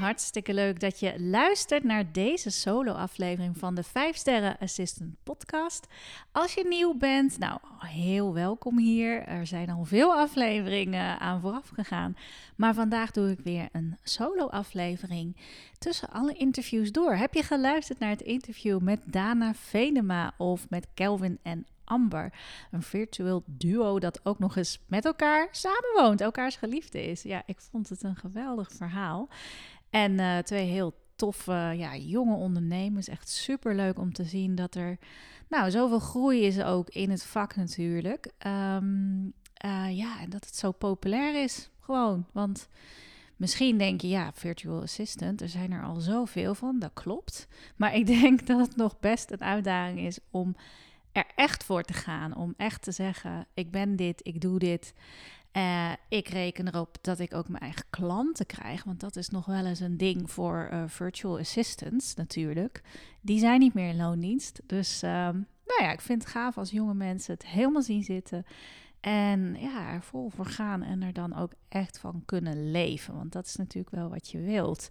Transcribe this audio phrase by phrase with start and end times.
[0.00, 5.86] Hartstikke leuk dat je luistert naar deze solo-aflevering van de 5 Sterren Assistant Podcast.
[6.32, 9.22] Als je nieuw bent, nou, heel welkom hier.
[9.22, 12.16] Er zijn al veel afleveringen aan vooraf gegaan.
[12.56, 15.36] Maar vandaag doe ik weer een solo-aflevering
[15.78, 17.14] tussen alle interviews door.
[17.14, 22.32] Heb je geluisterd naar het interview met Dana Venema of met Kelvin en Amber.
[22.70, 27.22] Een virtueel duo dat ook nog eens met elkaar samenwoont, elkaars geliefde is.
[27.22, 29.28] Ja, ik vond het een geweldig verhaal.
[29.90, 33.08] En uh, twee heel toffe, ja, jonge ondernemers.
[33.08, 34.98] Echt super leuk om te zien dat er,
[35.48, 38.32] nou, zoveel groei is ook in het vak natuurlijk.
[38.46, 39.32] Um,
[39.64, 42.26] uh, ja, en dat het zo populair is, gewoon.
[42.32, 42.68] Want
[43.40, 47.48] Misschien denk je, ja, virtual assistant, er zijn er al zoveel van, dat klopt.
[47.76, 50.56] Maar ik denk dat het nog best een uitdaging is om
[51.12, 52.36] er echt voor te gaan.
[52.36, 54.94] Om echt te zeggen: ik ben dit, ik doe dit.
[55.56, 58.84] Uh, ik reken erop dat ik ook mijn eigen klanten krijg.
[58.84, 62.82] Want dat is nog wel eens een ding voor uh, virtual assistants natuurlijk.
[63.20, 64.60] Die zijn niet meer in loondienst.
[64.66, 68.46] Dus uh, nou ja, ik vind het gaaf als jonge mensen het helemaal zien zitten.
[69.00, 73.14] En ja, er vol voor gaan en er dan ook echt van kunnen leven.
[73.14, 74.88] Want dat is natuurlijk wel wat je wilt.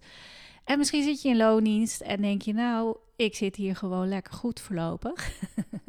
[0.70, 4.32] En misschien zit je in loondienst en denk je, nou, ik zit hier gewoon lekker
[4.32, 5.30] goed voorlopig.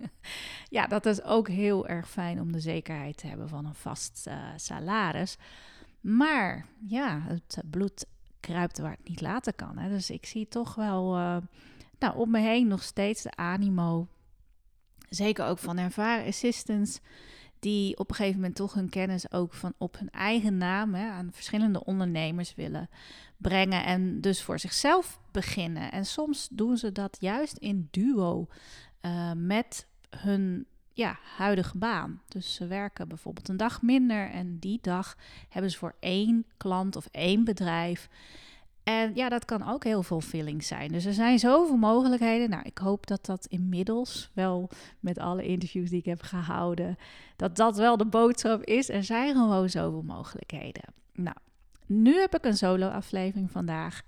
[0.70, 4.26] ja, dat is ook heel erg fijn om de zekerheid te hebben van een vast
[4.28, 5.38] uh, salaris.
[6.00, 8.06] Maar ja, het bloed
[8.40, 9.78] kruipt waar het niet laten kan.
[9.78, 9.90] Hè.
[9.90, 11.38] Dus ik zie toch wel uh,
[12.00, 14.08] nou, om me heen nog steeds de animo.
[15.10, 17.00] Zeker ook van ervaren assistants
[17.62, 21.10] die op een gegeven moment toch hun kennis ook van op hun eigen naam hè,
[21.10, 22.90] aan verschillende ondernemers willen
[23.38, 25.92] brengen en dus voor zichzelf beginnen.
[25.92, 28.48] En soms doen ze dat juist in duo
[29.02, 32.22] uh, met hun ja, huidige baan.
[32.28, 35.18] Dus ze werken bijvoorbeeld een dag minder en die dag
[35.50, 38.10] hebben ze voor één klant of één bedrijf.
[38.84, 40.92] En ja, dat kan ook heel veel feeling zijn.
[40.92, 42.50] Dus er zijn zoveel mogelijkheden.
[42.50, 44.70] Nou, ik hoop dat dat inmiddels wel
[45.00, 46.98] met alle interviews die ik heb gehouden,
[47.36, 48.90] dat dat wel de boodschap is.
[48.90, 50.84] Er zijn gewoon zoveel mogelijkheden.
[51.14, 51.36] Nou,
[51.86, 54.02] nu heb ik een solo-aflevering vandaag.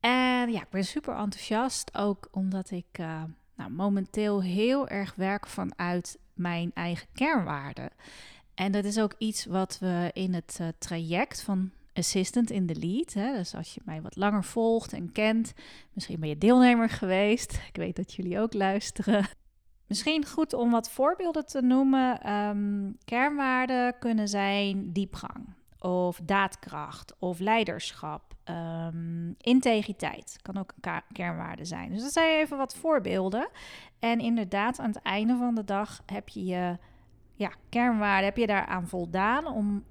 [0.00, 1.94] En ja, ik ben super enthousiast.
[1.94, 3.22] Ook omdat ik uh,
[3.56, 7.90] nou, momenteel heel erg werk vanuit mijn eigen kernwaarden.
[8.54, 12.74] En dat is ook iets wat we in het uh, traject van assistant in de
[12.74, 13.12] lead.
[13.12, 13.32] Hè?
[13.32, 15.52] Dus als je mij wat langer volgt en kent,
[15.92, 17.52] misschien ben je deelnemer geweest.
[17.68, 19.26] Ik weet dat jullie ook luisteren.
[19.86, 22.32] Misschien goed om wat voorbeelden te noemen.
[22.32, 31.64] Um, kernwaarden kunnen zijn diepgang of daadkracht of leiderschap, um, integriteit kan ook een kernwaarde
[31.64, 31.90] zijn.
[31.90, 33.48] Dus dat zijn even wat voorbeelden.
[33.98, 36.78] En inderdaad, aan het einde van de dag heb je je
[37.34, 39.84] ja, kernwaarden, heb je daaraan voldaan om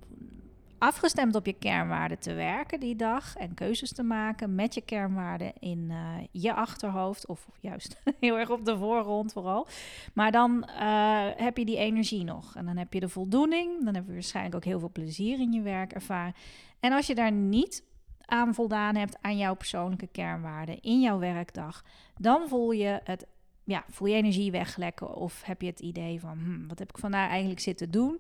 [0.84, 5.54] afgestemd op je kernwaarden te werken die dag en keuzes te maken met je kernwaarden
[5.60, 5.98] in uh,
[6.32, 9.68] je achterhoofd of juist heel erg op de voorgrond vooral.
[10.14, 13.96] Maar dan uh, heb je die energie nog en dan heb je de voldoening, dan
[13.96, 16.34] heb je waarschijnlijk ook heel veel plezier in je werk ervaren.
[16.80, 17.84] En als je daar niet
[18.26, 21.84] aan voldaan hebt aan jouw persoonlijke kernwaarden in jouw werkdag,
[22.18, 23.26] dan voel je het
[23.64, 26.98] ja, voel je energie weglekken of heb je het idee van hm, wat heb ik
[26.98, 28.20] vandaag eigenlijk zitten doen?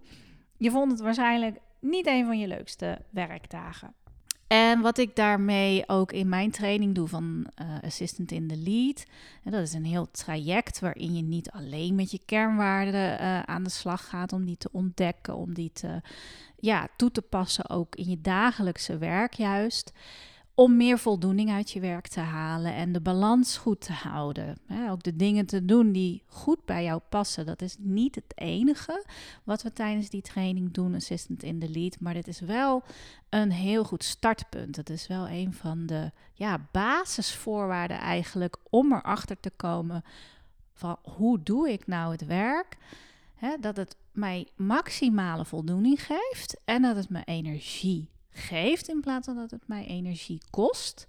[0.58, 3.94] Je vond het waarschijnlijk niet een van je leukste werkdagen.
[4.48, 9.06] En wat ik daarmee ook in mijn training doe van uh, Assistant in the Lead.
[9.44, 13.70] Dat is een heel traject waarin je niet alleen met je kernwaarden uh, aan de
[13.70, 16.02] slag gaat om die te ontdekken, om die te,
[16.60, 19.92] ja, toe te passen ook in je dagelijkse werk juist.
[20.56, 24.58] Om meer voldoening uit je werk te halen en de balans goed te houden.
[24.90, 27.46] ook de dingen te doen die goed bij jou passen.
[27.46, 29.06] Dat is niet het enige
[29.44, 32.00] wat we tijdens die training doen, Assistant in the Lead.
[32.00, 32.84] Maar dit is wel
[33.30, 34.76] een heel goed startpunt.
[34.76, 40.04] Het is wel een van de ja, basisvoorwaarden eigenlijk om erachter te komen
[40.74, 42.78] van hoe doe ik nou het werk.
[43.60, 49.36] dat het mij maximale voldoening geeft en dat het me energie geeft in plaats van
[49.36, 51.08] dat het mij energie kost.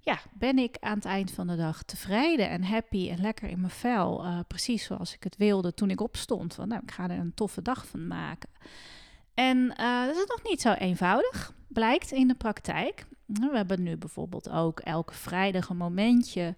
[0.00, 3.60] Ja, ben ik aan het eind van de dag tevreden en happy en lekker in
[3.60, 4.24] mijn vel.
[4.24, 6.54] Uh, precies zoals ik het wilde toen ik opstond.
[6.54, 8.48] Van, nou, ik ga er een toffe dag van maken.
[9.34, 13.06] En uh, dat is nog niet zo eenvoudig, blijkt in de praktijk.
[13.26, 16.56] We hebben nu bijvoorbeeld ook elke vrijdag een momentje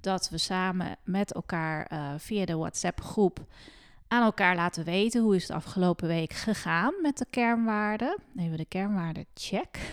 [0.00, 3.46] dat we samen met elkaar uh, via de WhatsApp-groep
[4.14, 8.18] aan elkaar laten weten hoe is het afgelopen week gegaan met de kernwaarden.
[8.36, 9.78] Even de kernwaarden check.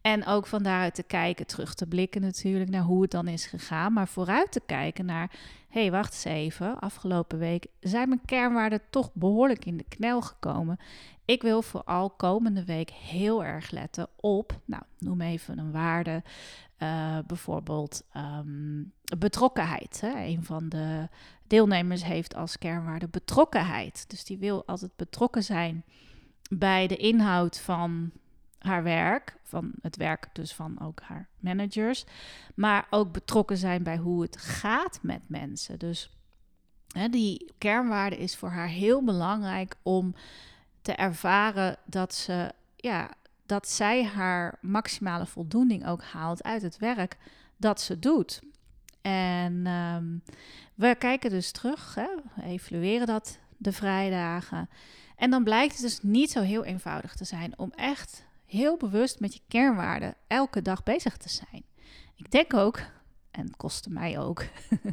[0.00, 3.46] en ook van daaruit te kijken, terug te blikken natuurlijk naar hoe het dan is
[3.46, 3.92] gegaan.
[3.92, 5.30] Maar vooruit te kijken naar,
[5.68, 10.22] hé hey, wacht eens even, afgelopen week zijn mijn kernwaarden toch behoorlijk in de knel
[10.22, 10.78] gekomen.
[11.24, 16.22] Ik wil vooral komende week heel erg letten op, nou noem even een waarde,
[16.78, 20.00] uh, bijvoorbeeld um, betrokkenheid.
[20.00, 20.24] Hè?
[20.24, 21.08] Een van de
[21.46, 24.04] deelnemers heeft als kernwaarde betrokkenheid.
[24.10, 25.84] Dus die wil altijd betrokken zijn
[26.50, 28.10] bij de inhoud van
[28.60, 32.04] haar werk, van het werk dus van ook haar managers,
[32.54, 35.78] maar ook betrokken zijn bij hoe het gaat met mensen.
[35.78, 36.10] Dus
[36.92, 40.14] hè, die kernwaarde is voor haar heel belangrijk om
[40.82, 43.10] te ervaren dat ze ja,
[43.46, 47.16] dat zij haar maximale voldoening ook haalt uit het werk
[47.56, 48.40] dat ze doet.
[49.02, 50.18] En ehm,
[50.74, 52.08] we kijken dus terug, hè,
[52.42, 54.68] evalueren dat de vrijdagen.
[55.16, 59.20] En dan blijkt het dus niet zo heel eenvoudig te zijn om echt heel bewust
[59.20, 61.64] met je kernwaarden elke dag bezig te zijn.
[62.16, 62.80] Ik denk ook,
[63.30, 64.44] en kostte mij ook,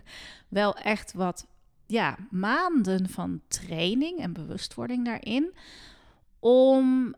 [0.48, 1.48] wel echt wat
[1.86, 5.54] ja, maanden van training en bewustwording daarin.
[6.40, 7.16] Om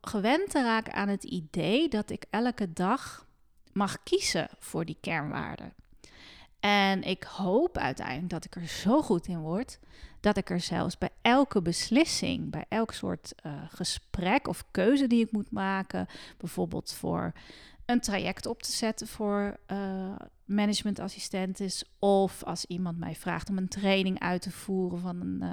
[0.00, 3.26] gewend te raken aan het idee dat ik elke dag
[3.72, 5.72] mag kiezen voor die kernwaarden.
[6.66, 9.78] En ik hoop uiteindelijk dat ik er zo goed in word
[10.20, 15.24] dat ik er zelfs bij elke beslissing, bij elk soort uh, gesprek of keuze die
[15.24, 16.06] ik moet maken,
[16.38, 17.32] bijvoorbeeld voor
[17.84, 20.14] een traject op te zetten voor uh,
[21.98, 25.50] of als iemand mij vraagt om een training uit te voeren van een uh,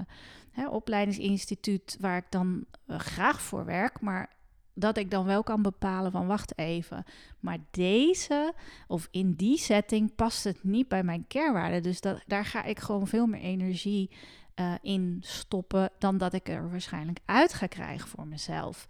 [0.52, 4.30] hè, opleidingsinstituut waar ik dan graag voor werk, maar
[4.74, 7.04] dat ik dan wel kan bepalen van wacht even,
[7.40, 8.54] maar deze
[8.88, 11.84] of in die setting past het niet bij mijn kernwaarden.
[11.84, 14.10] Dus dat, daar ga ik gewoon veel meer energie
[14.56, 18.88] uh, in stoppen dan dat ik er waarschijnlijk uit ga krijgen voor mezelf.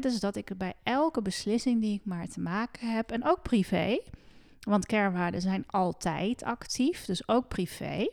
[0.00, 4.00] Dus dat ik bij elke beslissing die ik maar te maken heb, en ook privé,
[4.60, 8.10] want kernwaarden zijn altijd actief, dus ook privé,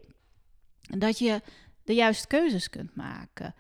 [0.82, 1.42] dat je
[1.84, 3.56] de juiste keuzes kunt maken.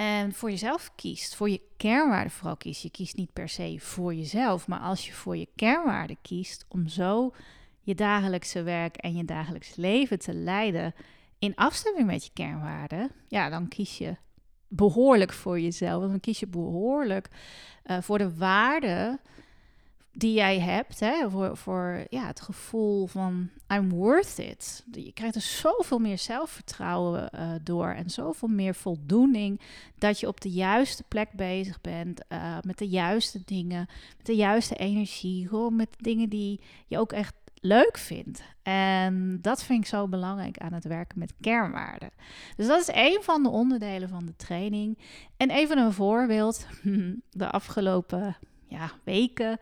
[0.00, 2.82] En voor jezelf kiest, voor je kernwaarden vooral kiest.
[2.82, 6.88] Je kiest niet per se voor jezelf, maar als je voor je kernwaarden kiest om
[6.88, 7.34] zo
[7.80, 10.94] je dagelijkse werk en je dagelijks leven te leiden
[11.38, 14.16] in afstemming met je kernwaarden, ja, dan kies je
[14.68, 16.02] behoorlijk voor jezelf.
[16.02, 17.28] Dan kies je behoorlijk
[17.86, 19.20] uh, voor de waarden
[20.12, 24.84] die jij hebt, hè, voor, voor ja, het gevoel van I'm worth it.
[24.92, 29.60] Je krijgt er zoveel meer zelfvertrouwen uh, door en zoveel meer voldoening
[29.98, 34.36] dat je op de juiste plek bezig bent, uh, met de juiste dingen, met de
[34.36, 38.42] juiste energie, gewoon met dingen die je ook echt leuk vindt.
[38.62, 42.10] En dat vind ik zo belangrijk aan het werken met kernwaarden.
[42.56, 44.98] Dus dat is een van de onderdelen van de training.
[45.36, 46.66] En even een voorbeeld.
[47.30, 48.36] De afgelopen
[48.70, 49.58] ja, weken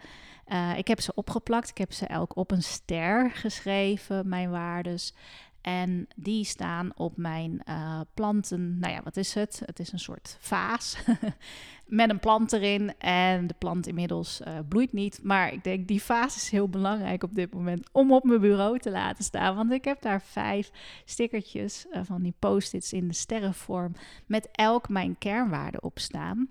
[0.52, 1.68] uh, ik heb ze opgeplakt.
[1.68, 5.14] Ik heb ze elk op een ster geschreven, mijn waardes.
[5.60, 8.78] En die staan op mijn uh, planten.
[8.78, 9.62] Nou ja, wat is het?
[9.64, 10.96] Het is een soort vaas
[11.86, 12.94] met een plant erin.
[12.98, 15.20] En de plant inmiddels uh, bloeit niet.
[15.22, 18.78] Maar ik denk, die vaas is heel belangrijk op dit moment om op mijn bureau
[18.78, 19.56] te laten staan.
[19.56, 20.70] Want ik heb daar vijf
[21.04, 23.92] stickertjes van die post-its in de sterrenvorm
[24.26, 26.48] met elk mijn kernwaarde op staan.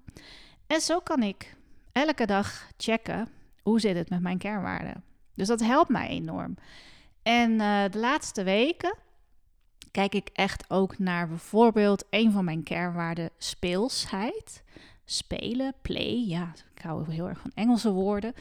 [0.67, 1.55] En zo kan ik
[2.05, 3.27] elke dag checken
[3.67, 5.03] hoe zit het met mijn kernwaarden?
[5.33, 6.57] Dus dat helpt mij enorm.
[7.23, 8.95] En uh, de laatste weken
[9.91, 14.63] kijk ik echt ook naar bijvoorbeeld een van mijn kernwaarden, speelsheid.
[15.05, 18.33] Spelen, play, ja, ik hou heel erg van Engelse woorden.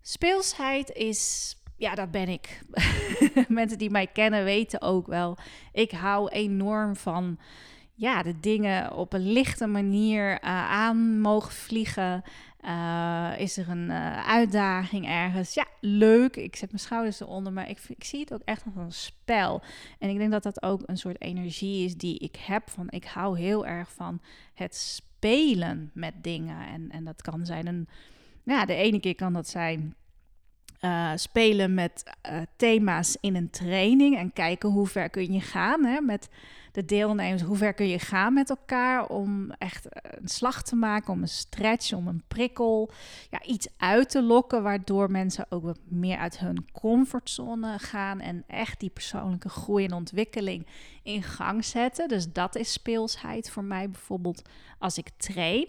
[0.00, 2.62] Speelsheid is, ja, dat ben ik.
[3.48, 5.36] Mensen die mij kennen weten ook wel.
[5.72, 7.38] Ik hou enorm van
[8.00, 12.22] ja, de dingen op een lichte manier uh, aan mogen vliegen.
[12.64, 15.54] Uh, is er een uh, uitdaging ergens?
[15.54, 16.36] Ja, leuk.
[16.36, 19.62] Ik zet mijn schouders eronder, maar ik, ik zie het ook echt als een spel.
[19.98, 22.70] En ik denk dat dat ook een soort energie is die ik heb.
[22.70, 24.20] Van ik hou heel erg van
[24.54, 26.66] het spelen met dingen.
[26.66, 27.88] En, en dat kan zijn een.
[28.42, 29.94] Ja, de ene keer kan dat zijn
[30.80, 32.02] uh, spelen met
[32.56, 36.28] thema's in een training en kijken hoe ver kun je gaan hè, met
[36.72, 41.12] de deelnemers, hoe ver kun je gaan met elkaar om echt een slag te maken,
[41.12, 42.90] om een stretch, om een prikkel,
[43.30, 48.44] ja, iets uit te lokken, waardoor mensen ook wat meer uit hun comfortzone gaan en
[48.46, 50.66] echt die persoonlijke groei en ontwikkeling
[51.02, 52.08] in gang zetten.
[52.08, 54.42] Dus dat is speelsheid voor mij bijvoorbeeld
[54.78, 55.68] als ik train.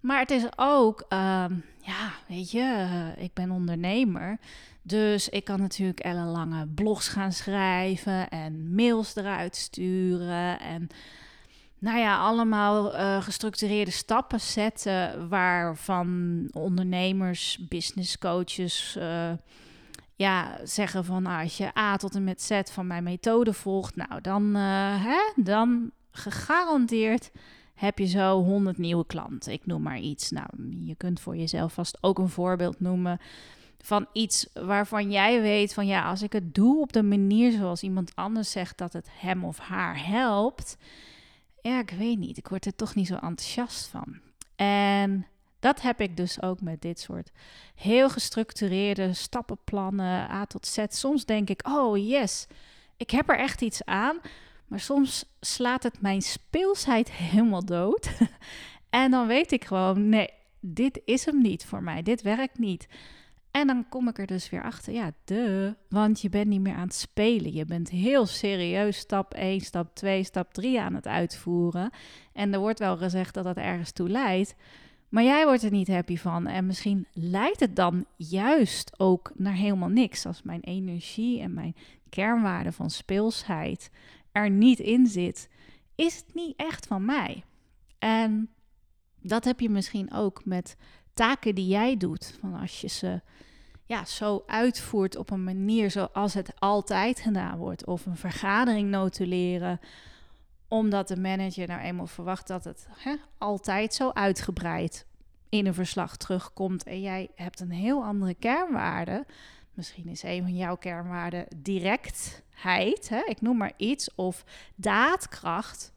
[0.00, 4.38] Maar het is ook, ehm, ja, weet je, eh, ik ben ondernemer.
[4.82, 10.60] Dus ik kan natuurlijk ellenlange blogs gaan schrijven en mails eruit sturen.
[10.60, 10.88] En
[11.78, 19.30] nou ja, allemaal uh, gestructureerde stappen zetten waarvan ondernemers, business coaches uh,
[20.14, 23.96] ja, zeggen van nou, als je A tot en met Z van mijn methode volgt,
[23.96, 27.30] nou dan, hè, dan gegarandeerd
[27.80, 29.52] heb je zo 100 nieuwe klanten.
[29.52, 30.30] Ik noem maar iets.
[30.30, 30.48] Nou,
[30.84, 33.20] je kunt voor jezelf vast ook een voorbeeld noemen
[33.82, 37.82] van iets waarvan jij weet van ja, als ik het doe op de manier zoals
[37.82, 40.76] iemand anders zegt dat het hem of haar helpt,
[41.62, 44.18] ja, ik weet niet, ik word er toch niet zo enthousiast van.
[44.56, 45.26] En
[45.60, 47.30] dat heb ik dus ook met dit soort
[47.74, 50.84] heel gestructureerde stappenplannen, A tot Z.
[50.88, 52.46] Soms denk ik, oh yes,
[52.96, 54.20] ik heb er echt iets aan.
[54.70, 58.10] Maar soms slaat het mijn speelsheid helemaal dood.
[58.90, 60.28] en dan weet ik gewoon, nee,
[60.60, 62.02] dit is hem niet voor mij.
[62.02, 62.88] Dit werkt niet.
[63.50, 66.74] En dan kom ik er dus weer achter, ja, de, want je bent niet meer
[66.74, 67.52] aan het spelen.
[67.52, 71.90] Je bent heel serieus stap 1, stap 2, stap 3 aan het uitvoeren.
[72.32, 74.54] En er wordt wel gezegd dat dat ergens toe leidt.
[75.08, 76.46] Maar jij wordt er niet happy van.
[76.46, 80.26] En misschien leidt het dan juist ook naar helemaal niks.
[80.26, 81.76] Als mijn energie en mijn
[82.08, 83.90] kernwaarde van speelsheid
[84.32, 85.48] er niet in zit,
[85.94, 87.44] is het niet echt van mij.
[87.98, 88.50] En
[89.20, 90.76] dat heb je misschien ook met
[91.14, 92.36] taken die jij doet.
[92.40, 93.20] Van als je ze
[93.86, 97.86] ja, zo uitvoert op een manier zoals het altijd gedaan wordt.
[97.86, 99.80] Of een vergadering notuleren
[100.68, 105.06] omdat de manager nou eenmaal verwacht dat het hè, altijd zo uitgebreid
[105.48, 106.84] in een verslag terugkomt.
[106.84, 109.26] En jij hebt een heel andere kernwaarde.
[109.74, 112.44] Misschien is een van jouw kernwaarden directheid,
[113.08, 115.92] hè, ik noem maar iets, of daadkracht.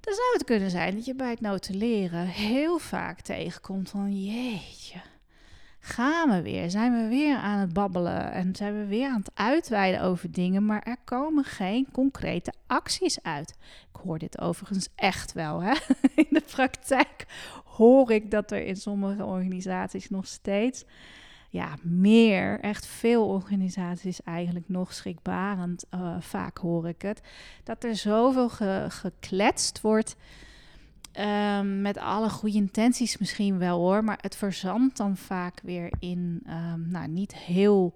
[0.00, 5.00] Dan zou het kunnen zijn dat je bij het notuleren heel vaak tegenkomt van jeetje,
[5.80, 9.30] gaan we weer, zijn we weer aan het babbelen en zijn we weer aan het
[9.34, 13.54] uitweiden over dingen, maar er komen geen concrete acties uit.
[13.94, 15.62] Ik hoor dit overigens echt wel.
[15.62, 15.72] Hè?
[16.14, 17.26] In de praktijk
[17.64, 20.84] hoor ik dat er in sommige organisaties nog steeds
[21.48, 27.20] ja, meer, echt veel organisaties eigenlijk nog schrikbarend, uh, vaak hoor ik het,
[27.64, 28.48] dat er zoveel
[28.88, 30.16] gekletst wordt.
[31.20, 36.42] Um, met alle goede intenties misschien wel hoor, maar het verzandt dan vaak weer in
[36.46, 37.94] um, nou, niet heel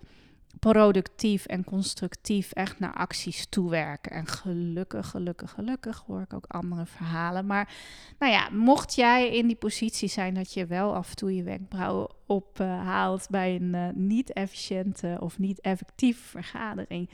[0.59, 4.13] productief en constructief echt naar acties toewerken.
[4.13, 7.47] En gelukkig, gelukkig, gelukkig hoor ik ook andere verhalen.
[7.47, 7.75] Maar
[8.19, 11.43] nou ja, mocht jij in die positie zijn dat je wel af en toe je
[11.43, 17.11] wenkbrauwen ophaalt bij een uh, niet efficiënte of niet effectieve vergadering.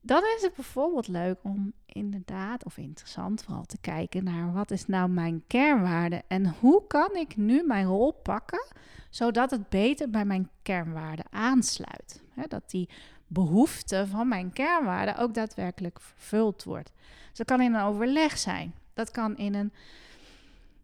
[0.00, 4.86] Dan is het bijvoorbeeld leuk om inderdaad, of interessant vooral, te kijken naar wat is
[4.86, 8.66] nou mijn kernwaarde en hoe kan ik nu mijn rol pakken
[9.14, 12.22] zodat het beter bij mijn kernwaarde aansluit.
[12.48, 12.88] dat die
[13.26, 16.92] behoefte van mijn kernwaarde ook daadwerkelijk vervuld wordt.
[17.28, 18.74] Dus dat kan in een overleg zijn.
[18.94, 19.72] Dat kan in een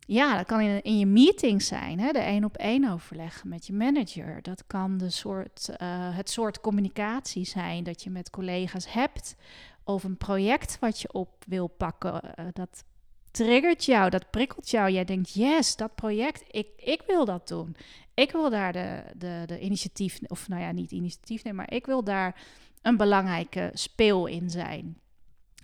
[0.06, 2.12] ja, dat kan in, in je meeting zijn, hè?
[2.12, 4.42] de één op één overleg met je manager.
[4.42, 5.76] Dat kan de soort, uh,
[6.16, 9.36] het soort communicatie zijn dat je met collega's hebt.
[9.84, 12.20] Of een project wat je op wil pakken.
[12.24, 12.84] Uh, dat
[13.30, 14.90] triggert jou, dat prikkelt jou.
[14.90, 17.76] Jij denkt, yes, dat project, ik, ik wil dat doen.
[18.14, 21.86] Ik wil daar de, de, de initiatief, of nou ja, niet initiatief nemen, maar ik
[21.86, 22.42] wil daar
[22.82, 24.98] een belangrijke speel in zijn.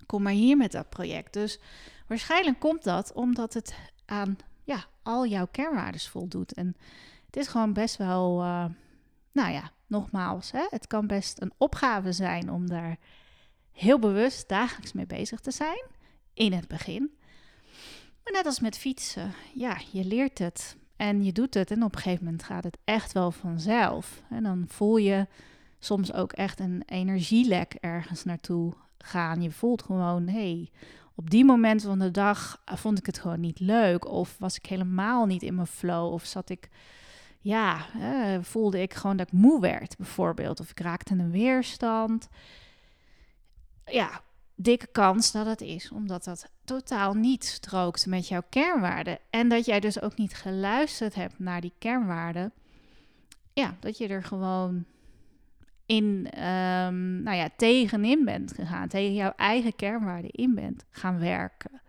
[0.05, 1.33] Kom maar hier met dat project.
[1.33, 1.59] Dus
[2.07, 6.53] waarschijnlijk komt dat omdat het aan ja, al jouw kernwaardes voldoet.
[6.53, 6.75] En
[7.25, 8.65] het is gewoon best wel, uh,
[9.31, 12.97] nou ja, nogmaals, hè, het kan best een opgave zijn om daar
[13.71, 15.85] heel bewust dagelijks mee bezig te zijn
[16.33, 17.16] in het begin.
[18.31, 22.01] Net als met fietsen, ja, je leert het en je doet het en op een
[22.01, 24.21] gegeven moment gaat het echt wel vanzelf.
[24.29, 25.27] En dan voel je
[25.79, 29.41] soms ook echt een energielek ergens naartoe gaan.
[29.41, 30.71] Je voelt gewoon, hé, hey,
[31.15, 34.07] op die moment van de dag vond ik het gewoon niet leuk.
[34.07, 36.13] Of was ik helemaal niet in mijn flow.
[36.13, 36.69] Of zat ik,
[37.39, 37.85] ja,
[38.41, 40.59] voelde ik gewoon dat ik moe werd, bijvoorbeeld.
[40.59, 42.29] Of ik raakte een weerstand.
[43.85, 44.21] Ja,
[44.59, 49.19] dikke kans dat het is, omdat dat totaal niet strookt met jouw kernwaarden.
[49.29, 52.51] En dat jij dus ook niet geluisterd hebt naar die kernwaarden.
[53.53, 54.85] Ja, dat je er gewoon
[55.85, 56.03] in,
[56.43, 61.81] um, nou ja, tegenin bent gegaan, tegen jouw eigen kernwaarden in bent gaan werken.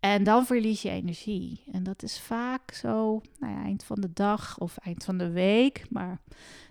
[0.00, 1.62] En dan verlies je energie.
[1.72, 5.30] En dat is vaak zo, nou ja, eind van de dag of eind van de
[5.30, 5.84] week.
[5.90, 6.18] Maar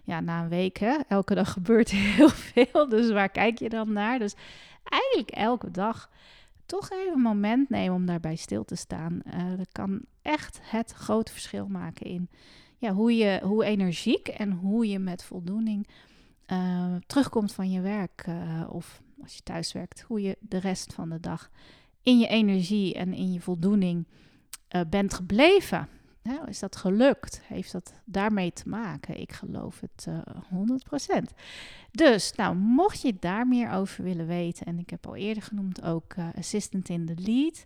[0.04, 2.90] ja, na een week, hè, elke dag gebeurt heel veel.
[2.90, 4.20] Dus waar kijk je dan naar?
[4.20, 4.36] Dus
[4.90, 6.10] eigenlijk elke dag
[6.66, 9.22] toch even een moment nemen om daarbij stil te staan.
[9.26, 12.30] Uh, dat kan echt het grote verschil maken in
[12.78, 15.88] ja, hoe, je, hoe energiek en hoe je met voldoening
[16.48, 18.26] uh, terugkomt van je werk.
[18.30, 21.50] Uh, of als je thuis werkt, hoe je de rest van de dag
[22.02, 24.08] in je energie en in je voldoening
[24.90, 25.88] bent gebleven.
[26.48, 27.42] Is dat gelukt?
[27.44, 29.20] Heeft dat daarmee te maken?
[29.20, 30.20] Ik geloof het uh,
[31.22, 31.24] 100%.
[31.92, 35.84] Dus, nou, mocht je daar meer over willen weten, en ik heb al eerder genoemd
[35.84, 37.66] ook uh, Assistant in the Lead,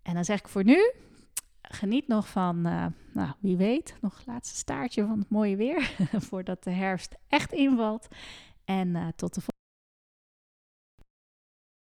[0.02, 0.92] En dan zeg ik voor nu,
[1.70, 5.94] geniet nog van, uh, nou, wie weet, nog het laatste staartje van het mooie weer.
[6.28, 8.08] voordat de herfst echt invalt.
[8.64, 9.53] En uh, tot de volgende.